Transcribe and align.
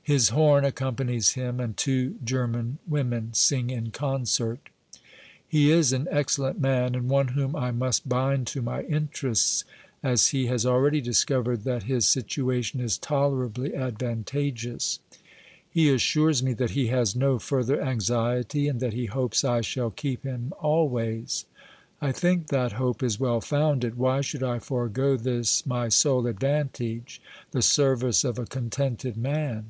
His 0.00 0.30
horn 0.30 0.64
accompanies 0.64 1.32
him, 1.34 1.60
and 1.60 1.76
two 1.76 2.16
German 2.24 2.78
women 2.88 3.34
sing 3.34 3.68
in 3.68 3.90
concert. 3.90 4.70
He 5.46 5.70
is 5.70 5.92
an 5.92 6.08
excellent 6.10 6.58
man, 6.58 6.94
and 6.94 7.10
one 7.10 7.28
whom 7.28 7.54
I 7.54 7.72
must 7.72 8.08
bind 8.08 8.46
to 8.46 8.62
my 8.62 8.84
interests, 8.84 9.64
as 10.02 10.28
he 10.28 10.46
has 10.46 10.64
already 10.64 11.02
discovered 11.02 11.64
that 11.64 11.82
his 11.82 12.08
situation 12.08 12.80
is 12.80 12.96
tolerably 12.96 13.74
advantageous. 13.74 15.00
He 15.68 15.90
assures 15.92 16.42
me 16.42 16.54
that 16.54 16.70
he 16.70 16.86
has 16.86 17.14
no 17.14 17.38
further 17.38 17.82
anxiety, 17.82 18.66
and 18.66 18.80
that 18.80 18.94
he 18.94 19.04
hopes 19.04 19.44
I 19.44 19.60
shall 19.60 19.90
keep 19.90 20.22
him 20.24 20.54
always. 20.58 21.44
I 22.00 22.12
think 22.12 22.46
that 22.46 22.72
hope 22.72 23.02
is 23.02 23.20
well 23.20 23.42
founded. 23.42 23.98
Why 23.98 24.22
should 24.22 24.42
I 24.42 24.58
forego 24.58 25.18
this 25.18 25.66
my 25.66 25.90
sole 25.90 26.26
advantage, 26.26 27.20
the 27.50 27.60
service 27.60 28.24
of 28.24 28.38
a 28.38 28.46
contented 28.46 29.18
man 29.18 29.66